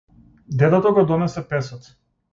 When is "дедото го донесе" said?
0.61-1.47